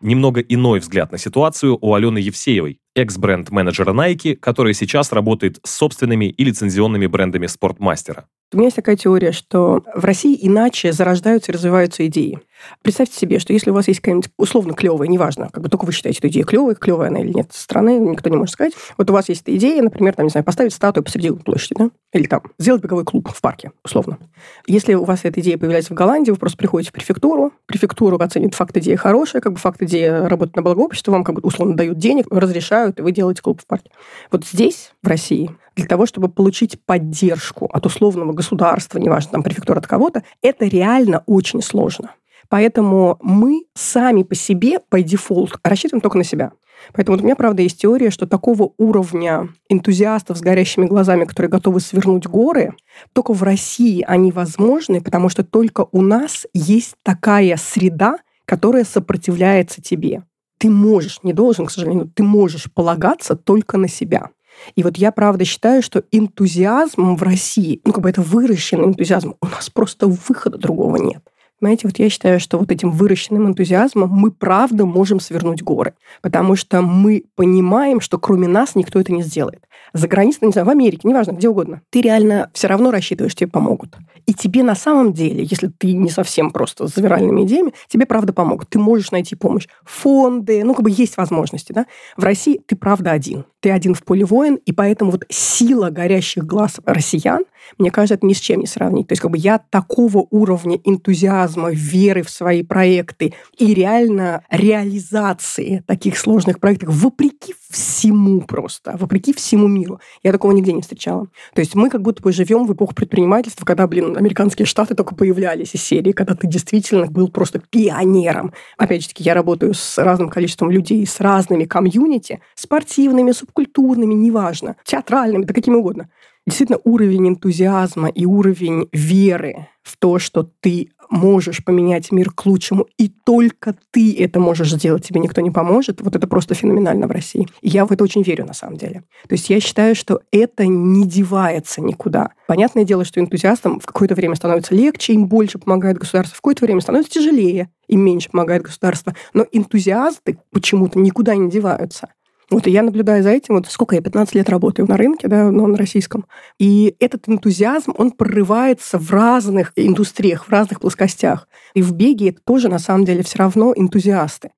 Немного 0.00 0.40
иной 0.40 0.80
взгляд 0.80 1.10
на 1.10 1.18
ситуацию 1.18 1.78
у 1.80 1.94
Алены 1.94 2.18
Евсеевой, 2.18 2.80
экс-бренд-менеджера 2.94 3.92
Nike, 3.92 4.36
которая 4.36 4.74
сейчас 4.74 5.10
работает 5.12 5.58
с 5.64 5.70
собственными 5.70 6.26
и 6.26 6.44
лицензионными 6.44 7.06
брендами 7.06 7.46
спортмастера. 7.46 8.26
У 8.52 8.58
меня 8.58 8.66
есть 8.66 8.76
такая 8.76 8.96
теория, 8.96 9.32
что 9.32 9.82
в 9.94 10.04
России 10.04 10.38
иначе 10.40 10.92
зарождаются 10.92 11.50
и 11.50 11.54
развиваются 11.54 12.06
идеи. 12.06 12.38
Представьте 12.82 13.16
себе, 13.18 13.38
что 13.38 13.52
если 13.52 13.70
у 13.70 13.74
вас 13.74 13.88
есть 13.88 14.00
какая-нибудь 14.00 14.30
условно 14.36 14.74
клевая, 14.74 15.08
неважно, 15.08 15.48
как 15.52 15.62
бы 15.62 15.68
только 15.68 15.84
вы 15.84 15.92
считаете 15.92 16.18
эту 16.18 16.28
идею 16.28 16.46
клевой, 16.46 16.74
клевая 16.74 17.08
она 17.08 17.20
или 17.20 17.32
нет, 17.32 17.52
страны 17.52 17.98
никто 17.98 18.30
не 18.30 18.36
может 18.36 18.52
сказать. 18.52 18.72
Вот 18.96 19.10
у 19.10 19.12
вас 19.12 19.28
есть 19.28 19.42
эта 19.42 19.56
идея, 19.56 19.82
например, 19.82 20.14
там, 20.14 20.26
не 20.26 20.30
знаю, 20.30 20.44
поставить 20.44 20.72
статую 20.72 21.04
посреди 21.04 21.30
площади, 21.30 21.74
да? 21.78 21.90
Или 22.12 22.26
там 22.26 22.42
сделать 22.58 22.82
беговой 22.82 23.04
клуб 23.04 23.28
в 23.28 23.40
парке, 23.40 23.72
условно. 23.84 24.18
Если 24.66 24.94
у 24.94 25.04
вас 25.04 25.20
эта 25.24 25.40
идея 25.40 25.58
появляется 25.58 25.92
в 25.92 25.96
Голландии, 25.96 26.30
вы 26.30 26.36
просто 26.36 26.58
приходите 26.58 26.90
в 26.90 26.92
префектуру, 26.92 27.52
префектура 27.66 28.16
оценит 28.22 28.54
факт 28.54 28.76
идеи 28.76 28.94
хорошая, 28.96 29.42
как 29.42 29.52
бы 29.52 29.58
факт 29.58 29.82
идеи 29.82 30.06
работает 30.06 30.56
на 30.56 30.62
благо 30.62 30.80
общества, 30.80 31.12
вам 31.12 31.24
как 31.24 31.36
бы 31.36 31.40
условно 31.42 31.76
дают 31.76 31.98
денег, 31.98 32.26
разрешают, 32.30 32.98
и 32.98 33.02
вы 33.02 33.12
делаете 33.12 33.42
клуб 33.42 33.60
в 33.60 33.66
парке. 33.66 33.90
Вот 34.30 34.44
здесь, 34.44 34.92
в 35.02 35.08
России, 35.08 35.50
для 35.76 35.86
того, 35.86 36.06
чтобы 36.06 36.28
получить 36.28 36.80
поддержку 36.84 37.66
от 37.66 37.84
условного 37.86 38.32
государства, 38.32 38.98
неважно, 38.98 39.32
там, 39.32 39.42
префектура 39.42 39.78
от 39.78 39.86
кого-то, 39.86 40.22
это 40.42 40.64
реально 40.64 41.22
очень 41.26 41.62
сложно. 41.62 42.12
Поэтому 42.48 43.18
мы 43.22 43.64
сами 43.74 44.22
по 44.22 44.34
себе, 44.34 44.80
по 44.80 45.00
дефолт, 45.02 45.58
рассчитываем 45.62 46.00
только 46.00 46.18
на 46.18 46.24
себя. 46.24 46.52
Поэтому 46.92 47.16
вот 47.16 47.22
у 47.22 47.24
меня, 47.24 47.36
правда, 47.36 47.62
есть 47.62 47.80
теория, 47.80 48.10
что 48.10 48.26
такого 48.26 48.72
уровня 48.76 49.48
энтузиастов 49.68 50.38
с 50.38 50.40
горящими 50.40 50.86
глазами, 50.86 51.24
которые 51.24 51.50
готовы 51.50 51.80
свернуть 51.80 52.26
горы, 52.26 52.74
только 53.12 53.32
в 53.32 53.42
России 53.42 54.04
они 54.06 54.30
возможны, 54.30 55.00
потому 55.00 55.28
что 55.28 55.42
только 55.42 55.86
у 55.92 56.02
нас 56.02 56.46
есть 56.52 56.94
такая 57.02 57.56
среда, 57.56 58.18
которая 58.44 58.84
сопротивляется 58.84 59.82
тебе. 59.82 60.22
Ты 60.58 60.70
можешь, 60.70 61.20
не 61.22 61.32
должен, 61.32 61.66
к 61.66 61.70
сожалению, 61.70 62.10
ты 62.14 62.22
можешь 62.22 62.72
полагаться 62.72 63.36
только 63.36 63.76
на 63.78 63.88
себя. 63.88 64.30
И 64.74 64.82
вот 64.82 64.96
я 64.96 65.12
правда 65.12 65.44
считаю, 65.44 65.82
что 65.82 66.04
энтузиазм 66.12 67.16
в 67.16 67.22
России, 67.22 67.80
ну 67.84 67.92
как 67.92 68.02
бы 68.02 68.08
это 68.08 68.22
выращенный 68.22 68.86
энтузиазм, 68.86 69.34
у 69.42 69.46
нас 69.46 69.68
просто 69.68 70.06
выхода 70.06 70.56
другого 70.56 70.96
нет. 70.96 71.22
Понимаете, 71.58 71.88
вот 71.88 71.98
я 71.98 72.10
считаю, 72.10 72.38
что 72.38 72.58
вот 72.58 72.70
этим 72.70 72.90
выращенным 72.90 73.46
энтузиазмом 73.46 74.10
мы 74.10 74.30
правда 74.30 74.84
можем 74.84 75.20
свернуть 75.20 75.62
горы, 75.62 75.94
потому 76.20 76.54
что 76.54 76.82
мы 76.82 77.24
понимаем, 77.34 78.00
что 78.00 78.18
кроме 78.18 78.46
нас 78.46 78.74
никто 78.74 79.00
это 79.00 79.12
не 79.12 79.22
сделает. 79.22 79.66
За 79.94 80.08
границей, 80.08 80.46
не 80.46 80.52
знаю, 80.52 80.66
в 80.66 80.70
Америке, 80.70 81.08
неважно, 81.08 81.32
где 81.32 81.48
угодно, 81.48 81.80
ты 81.90 82.02
реально 82.02 82.50
все 82.52 82.66
равно 82.66 82.90
рассчитываешь, 82.90 83.34
тебе 83.34 83.48
помогут. 83.48 83.96
И 84.26 84.34
тебе 84.34 84.62
на 84.62 84.74
самом 84.74 85.12
деле, 85.12 85.44
если 85.44 85.68
ты 85.68 85.92
не 85.92 86.10
совсем 86.10 86.50
просто 86.50 86.88
с 86.88 86.96
виральными 86.96 87.44
идеями, 87.44 87.72
тебе 87.88 88.06
правда 88.06 88.32
помогут. 88.32 88.68
Ты 88.68 88.78
можешь 88.78 89.12
найти 89.12 89.36
помощь. 89.36 89.68
Фонды, 89.84 90.64
ну, 90.64 90.74
как 90.74 90.82
бы 90.82 90.90
есть 90.90 91.16
возможности, 91.16 91.72
да. 91.72 91.86
В 92.16 92.24
России 92.24 92.60
ты 92.66 92.74
правда 92.74 93.12
один. 93.12 93.44
Ты 93.60 93.70
один 93.70 93.94
в 93.94 94.02
поле 94.02 94.24
воин, 94.24 94.56
и 94.66 94.72
поэтому 94.72 95.12
вот 95.12 95.24
сила 95.28 95.90
горящих 95.90 96.44
глаз 96.44 96.80
россиян, 96.84 97.44
мне 97.78 97.90
кажется, 97.90 98.14
это 98.14 98.26
ни 98.26 98.32
с 98.32 98.38
чем 98.38 98.60
не 98.60 98.66
сравнить. 98.66 99.08
То 99.08 99.12
есть 99.12 99.22
как 99.22 99.30
бы 99.30 99.38
я 99.38 99.58
такого 99.58 100.26
уровня 100.30 100.78
энтузиазма, 100.84 101.45
веры 101.54 102.22
в 102.22 102.30
свои 102.30 102.62
проекты 102.62 103.34
и 103.56 103.74
реально 103.74 104.44
реализации 104.50 105.84
таких 105.86 106.18
сложных 106.18 106.60
проектов 106.60 106.94
вопреки 106.94 107.54
всему 107.70 108.40
просто, 108.42 108.96
вопреки 108.98 109.32
всему 109.32 109.68
миру. 109.68 110.00
Я 110.22 110.32
такого 110.32 110.52
нигде 110.52 110.72
не 110.72 110.82
встречала. 110.82 111.26
То 111.54 111.60
есть 111.60 111.74
мы 111.74 111.90
как 111.90 112.02
будто 112.02 112.22
бы 112.22 112.32
живем 112.32 112.66
в 112.66 112.72
эпоху 112.72 112.94
предпринимательства, 112.94 113.64
когда, 113.64 113.86
блин, 113.86 114.16
американские 114.16 114.66
штаты 114.66 114.94
только 114.94 115.14
появлялись 115.14 115.74
из 115.74 115.82
серии, 115.82 116.12
когда 116.12 116.34
ты 116.34 116.46
действительно 116.46 117.06
был 117.06 117.28
просто 117.28 117.58
пионером. 117.58 118.52
Опять 118.78 119.02
же 119.02 119.08
таки, 119.08 119.24
я 119.24 119.34
работаю 119.34 119.74
с 119.74 119.98
разным 119.98 120.28
количеством 120.28 120.70
людей, 120.70 121.06
с 121.06 121.20
разными 121.20 121.64
комьюнити, 121.64 122.40
спортивными, 122.54 123.32
субкультурными, 123.32 124.14
неважно, 124.14 124.76
театральными, 124.84 125.44
да 125.44 125.54
какими 125.54 125.74
угодно. 125.74 126.08
Действительно, 126.46 126.78
уровень 126.84 127.28
энтузиазма 127.28 128.08
и 128.08 128.24
уровень 128.24 128.88
веры 128.92 129.66
в 129.82 129.96
то, 129.96 130.20
что 130.20 130.48
ты 130.60 130.90
можешь 131.10 131.64
поменять 131.64 132.12
мир 132.12 132.30
к 132.30 132.46
лучшему, 132.46 132.86
и 132.98 133.08
только 133.08 133.74
ты 133.90 134.16
это 134.18 134.40
можешь 134.40 134.70
сделать, 134.70 135.06
тебе 135.06 135.20
никто 135.20 135.40
не 135.40 135.50
поможет, 135.50 136.00
вот 136.00 136.16
это 136.16 136.26
просто 136.26 136.54
феноменально 136.54 137.06
в 137.06 137.10
России. 137.10 137.46
И 137.60 137.68
я 137.68 137.86
в 137.86 137.92
это 137.92 138.04
очень 138.04 138.22
верю 138.22 138.44
на 138.44 138.54
самом 138.54 138.76
деле. 138.76 139.04
То 139.28 139.34
есть 139.34 139.50
я 139.50 139.60
считаю, 139.60 139.94
что 139.94 140.20
это 140.32 140.66
не 140.66 141.06
девается 141.06 141.80
никуда. 141.80 142.30
Понятное 142.46 142.84
дело, 142.84 143.04
что 143.04 143.20
энтузиастам 143.20 143.80
в 143.80 143.86
какое-то 143.86 144.14
время 144.14 144.34
становится 144.34 144.74
легче, 144.74 145.14
им 145.14 145.26
больше 145.26 145.58
помогает 145.58 145.98
государство, 145.98 146.36
в 146.36 146.40
какое-то 146.40 146.64
время 146.64 146.80
становится 146.80 147.12
тяжелее, 147.12 147.70
им 147.88 148.00
меньше 148.00 148.30
помогает 148.30 148.62
государство. 148.62 149.14
Но 149.32 149.46
энтузиасты 149.52 150.38
почему-то 150.50 150.98
никуда 150.98 151.34
не 151.36 151.50
деваются. 151.50 152.08
Вот 152.48 152.68
и 152.68 152.70
я 152.70 152.82
наблюдаю 152.82 153.24
за 153.24 153.30
этим, 153.30 153.56
вот 153.56 153.66
сколько 153.66 153.96
я, 153.96 154.00
15 154.00 154.36
лет 154.36 154.48
работаю 154.48 154.88
на 154.88 154.96
рынке, 154.96 155.26
да, 155.26 155.50
но 155.50 155.66
на 155.66 155.76
российском. 155.76 156.26
И 156.60 156.94
этот 157.00 157.28
энтузиазм, 157.28 157.92
он 157.98 158.12
прорывается 158.12 158.98
в 158.98 159.10
разных 159.10 159.72
индустриях, 159.74 160.44
в 160.44 160.50
разных 160.50 160.80
плоскостях. 160.80 161.48
И 161.74 161.82
в 161.82 161.92
беге 161.92 162.28
это 162.28 162.40
тоже, 162.44 162.68
на 162.68 162.78
самом 162.78 163.04
деле, 163.04 163.24
все 163.24 163.38
равно 163.38 163.72
энтузиасты. 163.74 164.52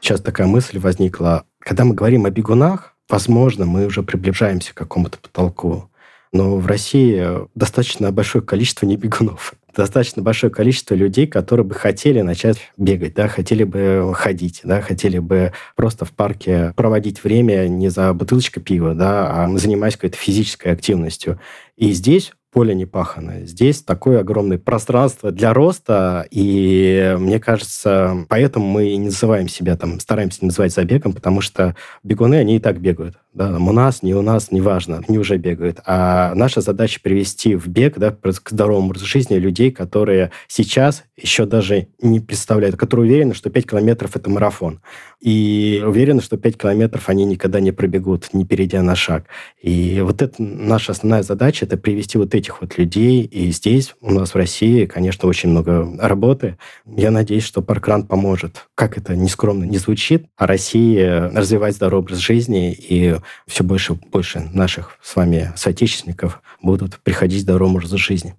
Сейчас 0.00 0.20
такая 0.20 0.48
мысль 0.48 0.80
возникла. 0.80 1.44
Когда 1.60 1.84
мы 1.84 1.94
говорим 1.94 2.24
о 2.26 2.30
бегунах, 2.30 2.96
возможно, 3.08 3.64
мы 3.64 3.86
уже 3.86 4.02
приближаемся 4.02 4.74
к 4.74 4.78
какому-то 4.78 5.18
потолку. 5.18 5.90
Но 6.32 6.56
в 6.56 6.66
России 6.66 7.24
достаточно 7.54 8.10
большое 8.10 8.44
количество 8.44 8.84
небегунов 8.84 9.54
достаточно 9.78 10.22
большое 10.22 10.52
количество 10.52 10.94
людей, 10.94 11.28
которые 11.28 11.64
бы 11.64 11.74
хотели 11.74 12.20
начать 12.20 12.58
бегать, 12.76 13.14
да, 13.14 13.28
хотели 13.28 13.62
бы 13.62 14.12
ходить, 14.14 14.60
да, 14.64 14.80
хотели 14.80 15.20
бы 15.20 15.52
просто 15.76 16.04
в 16.04 16.10
парке 16.10 16.72
проводить 16.74 17.22
время 17.22 17.68
не 17.68 17.88
за 17.88 18.12
бутылочкой 18.12 18.62
пива, 18.62 18.94
да, 18.94 19.44
а 19.44 19.56
занимаясь 19.56 19.94
какой-то 19.94 20.16
физической 20.16 20.72
активностью. 20.72 21.40
И 21.76 21.92
здесь 21.92 22.32
поле 22.58 22.74
не 22.74 22.86
пахано. 22.86 23.46
Здесь 23.46 23.84
такое 23.84 24.18
огромное 24.18 24.58
пространство 24.58 25.30
для 25.30 25.54
роста, 25.54 26.26
и 26.32 27.14
мне 27.16 27.38
кажется, 27.38 28.26
поэтому 28.28 28.66
мы 28.66 28.96
не 28.96 29.04
называем 29.04 29.46
себя 29.46 29.76
там, 29.76 30.00
стараемся 30.00 30.40
не 30.42 30.46
называть 30.46 30.74
забегом, 30.74 31.12
потому 31.12 31.40
что 31.40 31.76
бегуны, 32.02 32.34
они 32.34 32.56
и 32.56 32.58
так 32.58 32.80
бегают. 32.80 33.14
Да, 33.32 33.56
у 33.56 33.72
нас, 33.72 34.02
не 34.02 34.14
у 34.14 34.22
нас, 34.22 34.50
неважно, 34.50 35.04
они 35.06 35.18
уже 35.18 35.36
бегают. 35.36 35.78
А 35.86 36.34
наша 36.34 36.60
задача 36.60 36.98
привести 37.00 37.54
в 37.54 37.68
бег, 37.68 37.96
да, 37.96 38.10
к 38.10 38.50
здоровому 38.50 38.88
образу 38.88 39.06
жизни 39.06 39.36
людей, 39.36 39.70
которые 39.70 40.32
сейчас 40.48 41.04
еще 41.16 41.46
даже 41.46 41.86
не 42.02 42.18
представляют, 42.18 42.74
которые 42.74 43.06
уверены, 43.06 43.34
что 43.34 43.50
5 43.50 43.70
километров– 43.70 44.10
это 44.16 44.28
марафон. 44.28 44.80
И 45.20 45.80
уверены, 45.86 46.20
что 46.20 46.36
5 46.36 46.58
километров 46.58 47.08
они 47.08 47.24
никогда 47.24 47.60
не 47.60 47.70
пробегут, 47.70 48.30
не 48.32 48.44
перейдя 48.44 48.82
на 48.82 48.96
шаг. 48.96 49.26
И 49.62 50.00
вот 50.02 50.20
это 50.20 50.42
наша 50.42 50.90
основная 50.90 51.22
задача– 51.22 51.64
это 51.66 51.76
привести 51.76 52.18
вот 52.18 52.30
этих 52.48 52.60
вот 52.60 52.78
людей. 52.78 53.22
И 53.22 53.50
здесь 53.50 53.94
у 54.00 54.10
нас 54.10 54.32
в 54.32 54.36
России, 54.36 54.86
конечно, 54.86 55.28
очень 55.28 55.50
много 55.50 55.86
работы. 55.98 56.56
Я 56.86 57.10
надеюсь, 57.10 57.44
что 57.44 57.62
Паркран 57.62 58.06
поможет. 58.06 58.68
Как 58.74 58.96
это 58.96 59.14
нескромно 59.14 59.64
не 59.64 59.78
звучит, 59.78 60.26
а 60.36 60.46
России 60.46 60.98
развивать 61.00 61.74
здоровый 61.74 61.98
образ 62.04 62.18
жизни, 62.18 62.72
и 62.72 63.16
все 63.46 63.64
больше 63.64 63.94
и 63.94 64.08
больше 64.08 64.48
наших 64.52 64.98
с 65.02 65.16
вами 65.16 65.52
соотечественников 65.56 66.40
будут 66.62 66.98
приходить 67.00 67.40
к 67.40 67.42
здоровому 67.42 67.78
образу 67.78 67.98
жизни. 67.98 68.34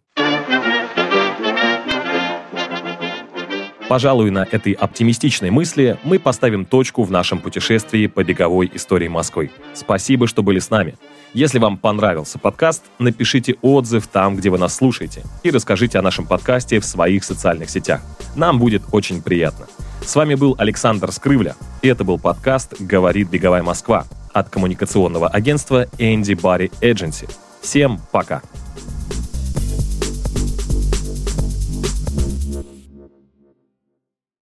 Пожалуй, 3.88 4.30
на 4.30 4.48
этой 4.50 4.74
оптимистичной 4.74 5.50
мысли 5.50 5.98
мы 6.04 6.20
поставим 6.20 6.66
точку 6.66 7.04
в 7.04 7.12
нашем 7.12 7.40
путешествии 7.40 8.06
по 8.06 8.24
беговой 8.24 8.70
истории 8.74 9.08
Москвы. 9.08 9.50
Спасибо, 9.74 10.28
что 10.28 10.44
были 10.44 10.60
с 10.60 10.70
нами. 10.70 10.96
Если 11.34 11.60
вам 11.60 11.78
понравился 11.78 12.40
подкаст, 12.40 12.86
напишите 12.98 13.56
отзыв 13.62 14.08
там, 14.08 14.36
где 14.36 14.50
вы 14.50 14.58
нас 14.58 14.76
слушаете, 14.76 15.22
и 15.44 15.52
расскажите 15.52 16.00
о 16.00 16.02
нашем 16.02 16.26
подкасте 16.26 16.80
в 16.80 16.86
своих 16.86 17.24
социальных 17.24 17.70
сетях. 17.70 18.02
Нам 18.36 18.58
будет 18.58 18.82
очень 18.92 19.22
приятно. 19.22 19.68
С 20.04 20.16
вами 20.16 20.34
был 20.34 20.56
Александр 20.58 21.12
Скрывля, 21.12 21.56
и 21.84 21.88
это 21.88 22.04
был 22.04 22.18
подкаст 22.18 22.74
«Говорит 22.80 23.30
Беговая 23.30 23.62
Москва» 23.62 24.06
от 24.34 24.50
коммуникационного 24.50 25.28
агентства 25.28 25.86
Andy 26.00 26.36
Barry 26.36 26.72
Agency. 26.82 27.30
Всем 27.62 28.00
пока! 28.12 28.42